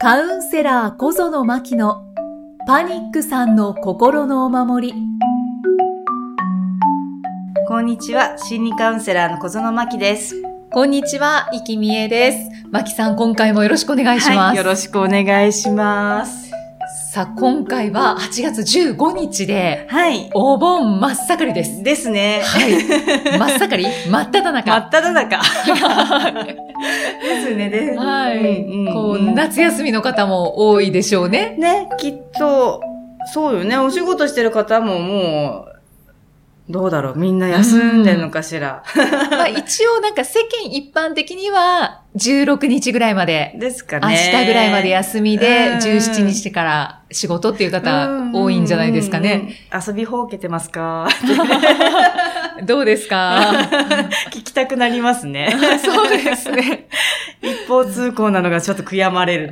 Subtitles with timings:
[0.00, 2.04] カウンセラー小園真希の
[2.68, 4.94] パニックさんの心のお守り。
[7.66, 10.40] こんにちは、心理カウンセラーの小園真希です。
[10.70, 12.38] こんにちは、生きみえです。
[12.70, 14.38] 真希さん、今回もよろしくお願いします。
[14.38, 16.47] はい、よろしくお願いします。
[16.90, 20.30] さあ、今回は8月15日で、はい。
[20.32, 21.82] お盆真っ盛りです。
[21.82, 22.40] ですね。
[22.42, 23.38] はい。
[23.38, 23.86] 真っ盛り？
[24.10, 24.70] 真っ只中。
[24.72, 25.38] 真っ只中。
[27.22, 28.38] ですね、ではい。
[28.38, 31.56] うんうんこう、夏休みの方も多いでしょうね。
[31.58, 32.80] ね、きっと、
[33.34, 35.67] そうよね、お仕事してる方ももう、
[36.70, 38.82] どうだろう、みんな休んでるのかしら。
[39.30, 44.16] まあ一応なんか世間一般的には16日ぐらいまで、ですか明ね。
[44.40, 49.54] 日ぐらいまで休みでうん17日から仕事っていう方多いんじゃないですかね。
[49.86, 51.08] 遊びほうけてますか？
[52.64, 53.40] どうですか？
[54.32, 55.48] 聞きたくなりますね。
[55.82, 56.86] そうですね。
[57.68, 59.50] 一方通行なのがちょっと悔やまれる。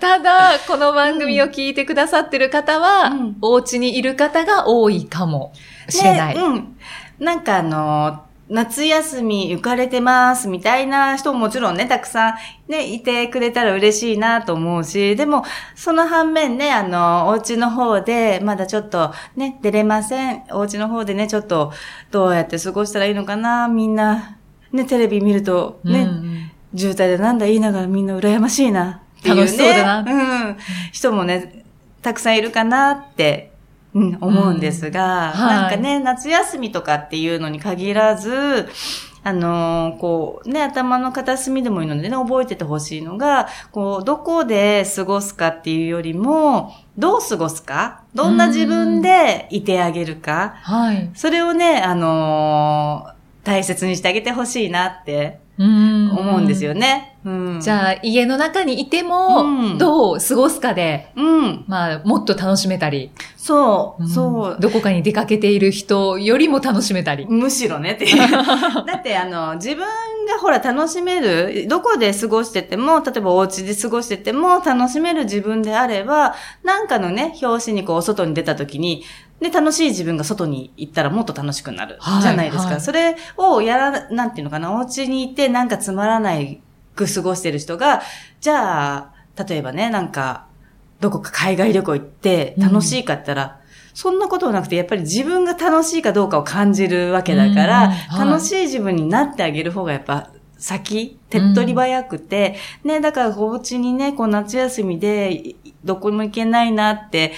[0.00, 5.52] ただ、この番組を聞いてくださってる方は、うんお家にいる方が多いかも
[5.88, 6.36] しれない。
[6.36, 6.76] ねうん。
[7.18, 12.34] なんかあの、夏休み浮かれてますみたいな人ももちろんね、たくさん
[12.68, 20.44] ね、いてくれたら嬉しいなと思うし、でも、その反面ね、あの、お家の方で、まだちょっとね、出れません。
[20.50, 21.72] お家の方でね、ちょっと、
[22.12, 24.36] どうやって過ごしたらいいのかな、みんな、
[24.72, 26.29] ね、テレビ見ると、ね、うん
[26.76, 29.02] 渋滞でなんだ言いながらみんな羨ましいな。
[29.18, 29.40] っていう、ね。
[29.42, 30.48] 楽しそうだな。
[30.48, 30.56] うん。
[30.92, 31.64] 人もね、
[32.02, 33.52] たくさんいるかなって、
[33.92, 35.40] うん、思うんですが、うん。
[35.40, 35.54] はい。
[35.62, 38.68] なんかね、夏休みとかっていうのに限らず、
[39.22, 48.02] あのーこう、ね、頭の片隅でもいいのでね、覚えててほしいのが、こう、どこで過ごすかっていうよりも、どう過ごすか？
[48.14, 50.54] どんな自分でいてあげるか？
[50.62, 51.10] はい。
[51.14, 57.18] それをね、あのー大切にしてあげてほしいなってうん思うんですよね。
[57.24, 57.60] うん。
[57.60, 61.64] じゃあ、家の中にいても、うんどう過ごすかで、うん。
[61.66, 64.56] まあ、もっと楽しめたり、そう、んそう。
[64.58, 67.26] どこかに出かけている人よりも楽しめたり。
[67.26, 68.16] むしろねっていう。
[68.30, 76.34] だってあの、自分がほら楽しめる、どこで過ごしてても、例えばお家で過ごしてても楽しめる自分であれば、
[76.64, 79.04] なんかのね、表紙にこう外に出た時に、
[79.40, 81.96] で、楽しい自分が外に行ったらもっと楽しくなる。
[81.98, 82.72] はいじゃないですか。
[82.72, 86.60] はいそれをやら、なんていうのかな、お家にいてなんかつまらない
[86.96, 88.02] く過ごしてる人が、
[88.40, 89.12] じゃあ、
[89.42, 90.46] 例えばね、なんか、
[91.00, 93.60] どこか海外旅行行って楽しいかったら、
[93.94, 97.90] そんなことはなくて、やっぱり自分が楽しいかどうかを感じるわけだから、うん。
[97.90, 98.28] はい。
[98.28, 107.32] 楽しい自分になってあげる方がやっぱ先、手っ取り早くて、ね、だからお家にね、こう夏休みでいどこにも行けないなって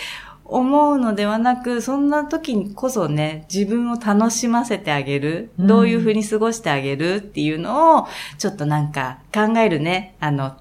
[0.52, 8.06] 思うのではなく、そんな時にこそね、自分を楽しませてあげる、うんどういうふうに過ごしてあげるっていうのを、
[8.38, 10.56] ちょっとなんか考えるね、あの、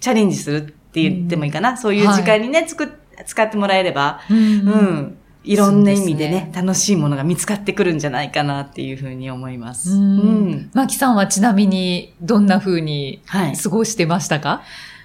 [0.00, 1.76] チャレンジするって言ってもいいかな。
[1.76, 2.92] そういう時間にね、つく
[3.26, 4.40] 使ってもらえれば、うんう
[4.70, 5.18] ん。
[5.44, 9.90] いろんな意味でそうね楽しいものが見つかってくるんじゃないかなっていうふうに思います。
[9.90, 10.70] ううんん。
[10.72, 13.56] マキさんはちなみにどんな風にはい。
[13.56, 14.62] 過ごしてましたか？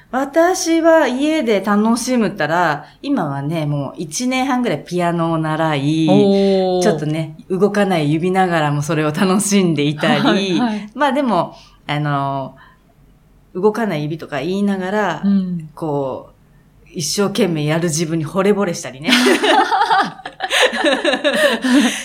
[0.09, 6.07] 私は家で楽しむったら、今はね、もう1年半ぐらいピアノを習い、
[6.81, 11.55] ちょっとね、動かない指ながらもそれを楽しんでいたり、はいはいまあでも、
[11.87, 12.55] あの、
[13.53, 15.69] 動かない指とか言いながら、うん。
[15.75, 16.36] こう、
[16.97, 19.11] 一生懸命やる自分に惚れ惚れしたりね。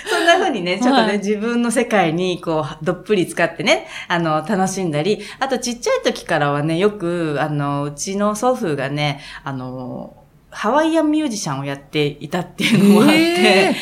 [0.07, 10.15] そんな風にね、ちょっとね、はい自分の世界にこう、どっぷり使ってね、あの、楽しんだり、あとちっちゃい時からはね、よく、あの、うちの祖父がね、あの、
[10.51, 13.75] ハワイアンミュージシャンをやっていたっていうのもあって、へ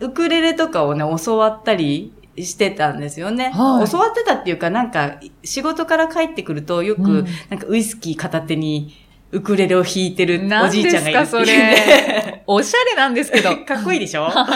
[0.00, 3.50] ウクレレとかをね、教わったりしてたんですよね。
[3.54, 9.01] はい教わってたっていうか、なんか、仕事から帰ってくると、よく、うんなんかウイスキー片手に、
[9.32, 11.46] ウクレレを弾いてるお何じいちゃんがいるっていう。
[11.46, 12.42] ですかそれ。
[12.46, 13.56] おしゃれなんですけど。
[13.64, 14.28] かっこいいでしょ？
[14.30, 14.48] か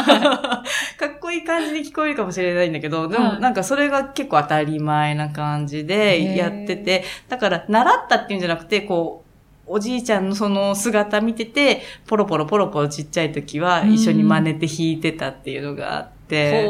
[1.07, 3.41] っこいい感じに聞こえるかもしれないんだけど、でもはい。
[3.41, 9.27] なんかそれが結構当たり前な感じでやってて、だから習ったっていうんじゃなくて、こう、
[9.69, 16.69] おじいちゃんのその姿見てて、ポロポロポロポロちっちゃい時は一緒に真似て弾いてたっていうのがあっで、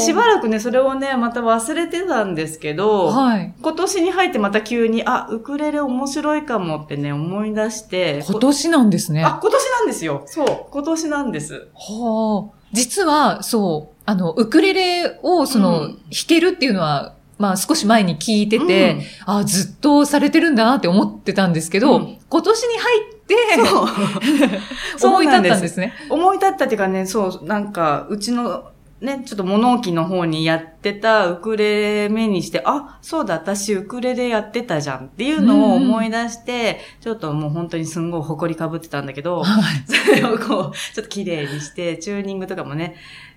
[0.00, 3.54] しばらくね、それをね、また忘れてたんですけど、はい。
[3.60, 9.24] 今年に入ってまた急に、あ、ウクレレ面白いかもってね、思い出して、今年なんですね。
[9.24, 10.22] あ、今年なんですよ。
[10.26, 11.68] そう、今年なんです。
[11.74, 12.58] はあ。
[12.72, 23.19] 実は、そう、あの、ウクレレを、その、うん弾けるっていうのは、まあ少し前に聞いてて、あずっとされてるんだなって思ってたんですけど、うん今年に入って、
[24.98, 25.08] そう。
[25.12, 25.94] 思い立ったんですね。
[26.08, 39.82] 思い立ったっていうかね、そう、なんか、うちのね、ちょっと物置の方にやってたウクレレ目にして、あ、そうだ、私ウクレレやってたじゃんっていうのを思い出して、ちょっともう本当にすんごい埃かぶってたんだけど、はい。
[39.86, 42.96] それをこう、ちょっと綺麗にして、チューニングとかもね、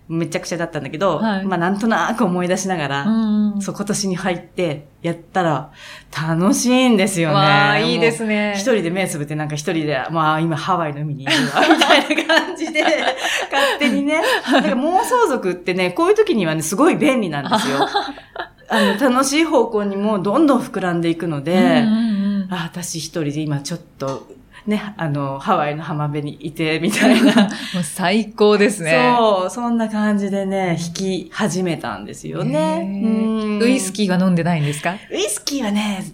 [0.09, 5.71] めちゃくちゃだったんだけど、はいまあなんとなく思い出しながら、うんそう、今年に入って、やったら、
[6.11, 7.35] 楽しいんですよね。
[7.35, 8.51] わあ、いいですね。
[8.51, 8.53] ね。
[8.55, 12.81] 一人で目つぶってなんか一人で、まあ今ハワイの海にいるわ、みたいな感じで、
[13.51, 14.21] 勝手にね。
[14.51, 17.87] なんか妄想族ってね、こういう時にはね、すごい便利なんですよ。
[18.69, 24.27] あの、楽しい方向にもどんどん膨らんでいくので、うんうんうんあ、私一人で今ちょっと、
[24.67, 27.33] ね、あの、ハワイの浜辺にいて、みたいな。
[27.75, 29.13] もう最高ですね。
[29.17, 33.59] そう、そんな感じでね、弾き始めたんですよね。
[33.61, 34.95] ウイスキーは飲んでないんですか？
[35.11, 36.05] ウイスキーはね、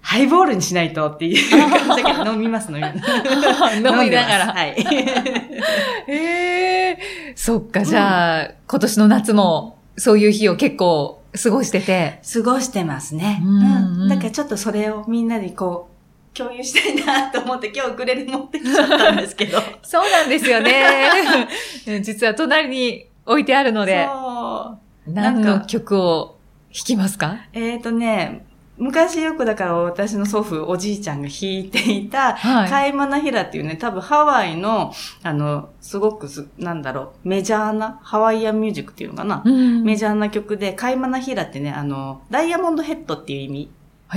[0.00, 2.98] ハイボールにしないとっていう感じだけど、飲みます、飲みます。
[3.76, 4.76] 飲みながらはい。
[6.08, 6.98] へえ、
[7.34, 12.20] そっか、じゃあ、今年の夏も、そういう日を結構過ごしてて。
[12.32, 13.40] 過ごしてますね。
[13.44, 15.91] ううんん、うんだからちょっとそれをみんなでこう、
[16.34, 19.58] 共有したいなと思って今日ウクレレ持ってきちゃったんですけど。
[19.82, 21.48] そうなんですよね。
[22.02, 25.10] 実は隣に置いてあるので、そう。
[25.10, 26.38] 何のなんか曲を
[26.74, 27.36] 弾きますか？
[27.52, 28.46] えっ、ー、とね、
[28.78, 34.92] 昔よくだから私の祖父、おじいちゃんが弾いていた、はいカイマナヒラっていうね、多分ハワイの、
[35.22, 39.42] あの、すごくす、なんだろう、メジャーな、ハワイアンミュージックっていうのかな。
[39.44, 43.70] うんメジャーな曲で、カイマナヒラってね、あの、ダイヤモンドヘッドっていう意味。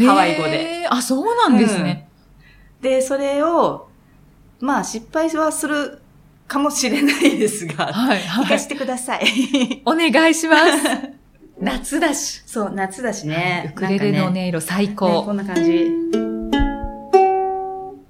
[0.03, 0.87] ハワイ語で。
[0.89, 2.07] あ、そうなんですね。
[2.81, 3.87] で、それを、
[4.59, 6.01] まあ失敗はする
[6.47, 8.47] かもしれないですが、はい、弾はい。
[8.47, 9.81] かせてください。
[9.85, 10.63] お願いします。
[11.59, 12.41] 夏だし。
[12.45, 13.71] そう、夏だしね。
[13.73, 15.23] ウクレレの音色最ね高。
[15.23, 15.89] こんな感じ。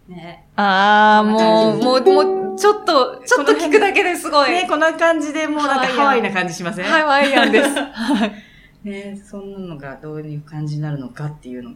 [0.09, 0.45] ね。
[0.55, 4.51] ああ、もう、もう、もう、ちょっと、ちょっと聞くだけですごい。
[4.51, 6.85] ね、こんな感じでもうなんかハワイアンハワイな感じしません？
[6.85, 7.69] ハワイアンです。
[7.93, 8.44] はい
[8.85, 11.71] ね、そんなのがどういう感じになるのかっていうの。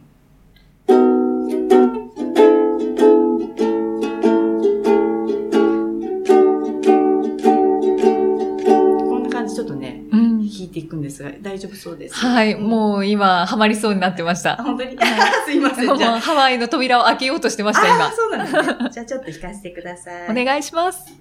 [7.88, 12.14] こんな感じちょっとね、うん弾いていくんですが、大丈夫そうです？
[12.14, 14.62] はい、うんもう今、ハマりそうになってましあ、た。
[14.62, 14.96] 本当に？
[15.46, 15.86] すいません。
[15.86, 16.20] もうじゃあ。
[16.20, 18.10] ハワイの扉を開けようとしてました、今。
[18.12, 18.62] そうなんですね。
[18.92, 20.30] じゃあちょっと弾かせてください。
[20.30, 21.12] お願いします。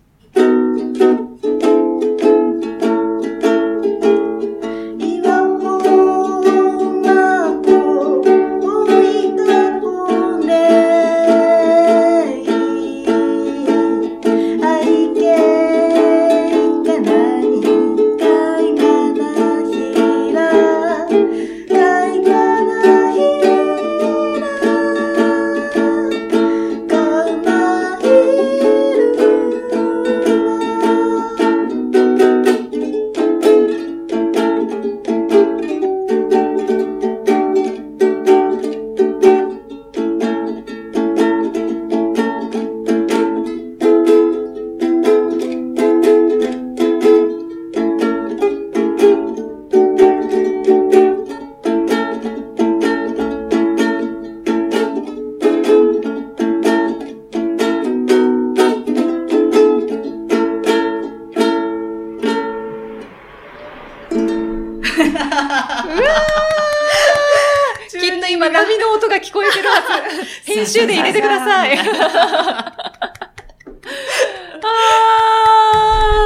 [68.40, 70.24] 今、波の音が聞こえてるはず。
[70.54, 71.76] 編集で入れてください。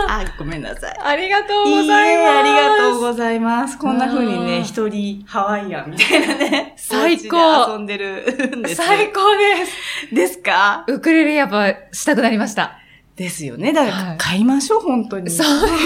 [0.05, 0.93] ああ、ごめんなさい。
[0.95, 1.91] ーありがとうございます。
[1.91, 3.79] えありがとうございます。
[3.79, 6.73] こんな風にね、うん一人ハワイアンみたいなね。
[6.77, 8.75] 最高遊んでるんです。
[8.75, 10.15] 最高です。
[10.15, 10.83] ですか？
[10.87, 12.77] ウクレレやっぱしたくなりました。
[13.15, 13.73] ですよね。
[13.73, 15.29] だから、はい買いましょう、本当に。
[15.29, 15.79] そうですね。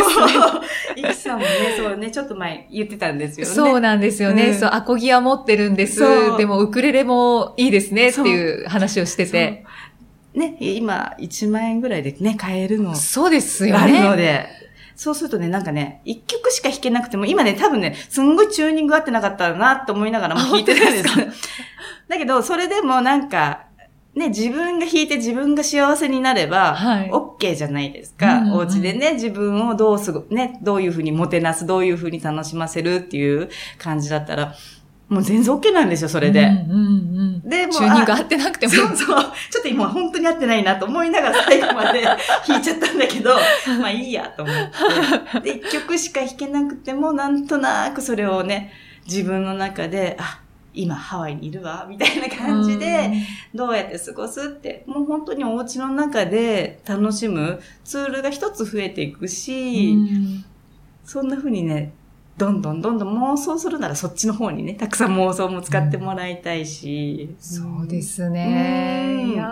[0.96, 3.54] イキさんもね、そうね、ちょっと前言ってたんですよね。
[3.54, 4.50] そうなんですよね。
[4.50, 6.00] うんそう、アコギは持ってるんです
[6.38, 9.66] でも、ウクレレもいいですねっていう話をしてて。
[10.34, 14.18] ね、今、1万円ぐらいでね、買えるのそうですよがあるのね。
[14.18, 14.68] で。
[14.96, 21.48] そうするとね、なんかね、一曲しか弾けなくても、今ね、多分ね、すんごいチューニング合ってなかったなって思いながらも弾いてたんです
[22.08, 23.67] だけど、それでもなんか、
[24.18, 28.40] ね、自分が弾いて自分が幸せになれば、はい OK じゃないですか。
[28.40, 34.56] うんうんうんお家でね、自分をどうすご、ね、どういうふうにもてなす、どういうふうに楽しませるっていう感じだったら、
[35.10, 36.42] もう全然 OK なんですよ、それで。
[36.42, 37.50] うんうんうん。
[37.50, 38.74] で、もうチューニング合あってなくても。
[38.74, 39.24] そうそう。
[39.52, 42.02] ちょっと今本当に合ってないなと思いながら最後まで
[42.46, 43.36] 弾いちゃったんだけど、
[43.80, 45.52] まあいいやと思って。
[45.54, 48.72] で、一曲しか弾けなくても、なんとなくそれをね、
[49.06, 50.42] 自分の中で、あ、
[50.78, 53.12] 今ハワイにいるわ、みたいな感じで、
[53.54, 60.46] どうやって過ごすって、もう本当にお家の中で楽しむツールが一つ増えていくうし、ん、
[61.04, 61.94] そんな風にね、
[62.38, 67.36] どんどんどんどん妄想するならそっちの方にね、たくさん妄想も使ってもらいたいし。
[67.40, 69.22] そうですね。
[69.24, 69.48] うんいや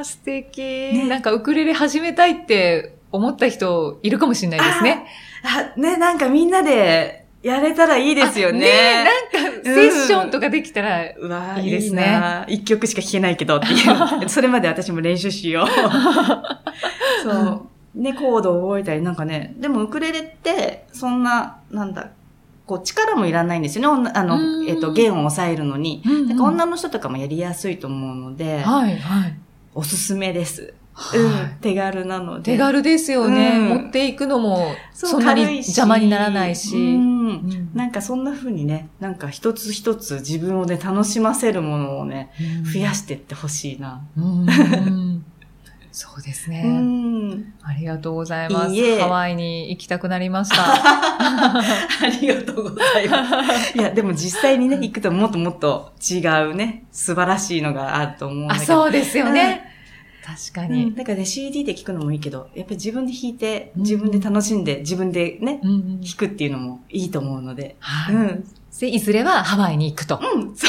[0.00, 5.06] ー、素敵、なんかウクレレ始めたいって思った人いるかもしれないですね。
[5.44, 8.70] あ、ね、なんかみんなでやれたらいいですよね。
[8.70, 9.10] あね
[9.42, 14.28] なんかセッションとかできたら、うわいいですね一曲しか弾けないけどっていう。
[14.28, 15.66] それまで私も練習しよう。
[17.22, 17.66] そう。
[17.94, 22.10] ね、コードを覚えたり、なんかね、でもウクレレって、そんな、なんだ、
[22.66, 23.88] こう力もいらないんですよね。
[23.88, 26.02] 女あうんの、えっ、と、弦を抑えるのに。
[26.04, 29.34] うんうんなんか女の人とかもやりやすいと思うので、はい、はい。
[29.74, 30.74] おすすめです。
[30.92, 32.52] はいうん、手軽なので。
[32.52, 36.76] 手軽ですよね、うん持っていくのも、そんなに邪魔にならないし。
[36.76, 42.32] うんうんなんかそんな風にね、なんか一つ一つ自分をね、楽しませるものをね、
[42.64, 44.02] 増やしていってほしいな。
[44.16, 45.24] うんうん
[45.92, 47.54] そうですね、うん。
[47.62, 48.72] ありがとうございます。
[48.72, 50.56] いいえハワイに行きたくなりました。
[50.62, 51.62] あ
[52.20, 53.76] りがとうございます。
[53.76, 56.18] いや、でも実際にね、行くともっともっと違
[56.48, 58.72] うね、素晴らしいのがあると思うんだあ、けど。
[58.72, 59.69] そうですよね。
[60.36, 60.72] 確かうん。
[60.72, 60.94] に。
[60.94, 67.76] だからね、CD で聴くのもいいけど、やっぱり自分で弾いて、うん自分で楽しんで、自分でね、弾くっていうのもいいと思うので。
[67.80, 68.44] はい、うん。
[68.80, 70.20] でいずれはハワイに行くと。
[70.22, 70.66] うん、そ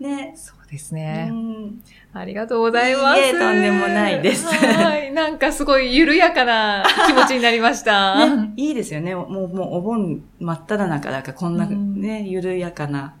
[0.00, 0.02] う。
[0.02, 0.34] ね。
[0.36, 1.80] そうですうね、ん。
[2.12, 3.20] ありがとうございます。
[3.20, 5.12] いいえとんでもないですはい。
[5.12, 8.26] なんかすごい緩やかな気持ちになりました。
[8.36, 9.14] ね、いいですよね。
[9.14, 13.14] もう、もうお盆真っ只中だから、こんなうんね、緩やかな、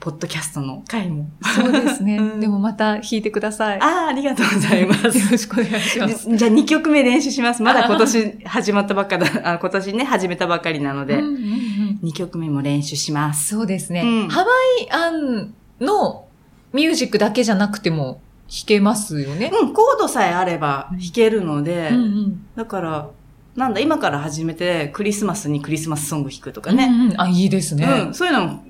[0.00, 1.28] ポッドキャストの回も。
[1.42, 2.18] そうですね。
[2.18, 3.80] うんでもまた弾いてください。
[3.80, 5.18] ああ、ありがとうございます。
[5.18, 6.28] よろしくお願いします。
[6.28, 7.62] でじゃあ2曲目練習します。
[7.62, 13.48] まだ今年始まったばっかだ、あ今年ね、始めたばかりなので、うんうんうん2曲目も練習します。
[13.48, 14.02] そうですね。
[14.02, 14.46] うんハワ
[14.82, 16.26] イアンの
[16.72, 19.50] ミュージックだけじゃなくても弾けますよね。
[19.52, 23.10] うん、コードさえあれば弾けるので、うんうんだから、
[23.56, 26.86] なんだ、今から始めて、クリスマスにクリスマスソング弾くとかね。
[26.86, 27.86] うんうんあ、いいですね。
[28.06, 28.63] うん、そういうのも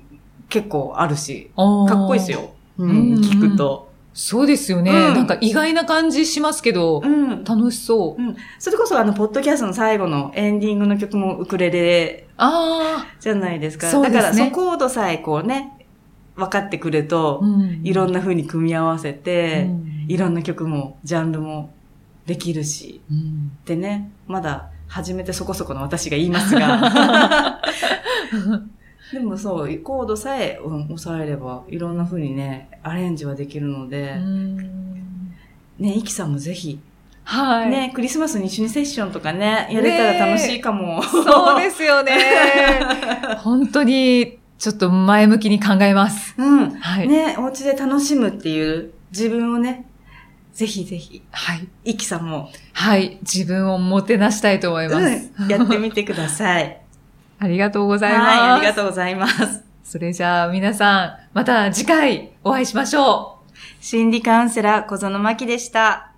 [0.49, 2.31] 結構あるし、かかっこいいです。
[2.31, 2.51] よ。
[2.77, 3.85] ううんん、聞くと。
[4.13, 7.43] そうですよね、うんなんか意外な感じしますけど、うん。
[7.43, 8.21] 楽しそう。
[8.21, 8.35] うん。
[8.59, 13.89] それこそあの、ポッドキャストの最後のエンディングの曲もウクレレあじゃないですか。
[13.89, 15.85] そうですねだから、そのコードさえこうね、
[16.37, 21.73] 分かってくるとあ、、うんいろんな風に組み合わせて、うんいろんな曲も、ジャンルも
[22.25, 23.01] できるし。
[23.11, 27.59] うんでね、まだ始めてそこそこの私が言いますが。
[29.11, 34.57] でもそう、コードさえ、うん、押さえれば、いろんな風にね、アレンジはできるので、うん
[35.77, 36.79] ね、イキさんもぜひ、
[37.23, 37.69] はい。
[37.69, 41.01] ね、クリスマスに一緒にセッションとかね、やれたら楽しいかも。
[41.03, 42.19] そうですよね。
[43.41, 46.35] 本当に、ちょっと前向きに考えます。
[46.37, 46.69] うん。
[46.75, 47.07] はい。
[47.07, 49.85] ね、お家で楽しむっていう自分をね、
[50.53, 51.67] ぜひぜひ、はい。
[51.83, 53.17] イキさんも、はい。
[53.21, 55.31] 自分をもてなしたいと思います。
[55.39, 56.84] うん、やってみてください。
[57.39, 58.25] ありがとうございます。
[58.25, 59.63] はい、ありがとうございます。
[59.83, 63.83] それじゃあ皆さん、また次回お会いしましょう。
[63.83, 66.11] 心理カウンセラー小園真希でした。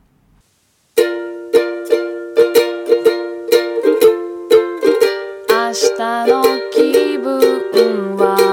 [5.49, 8.46] 明日の気分は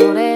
[0.00, 0.29] そ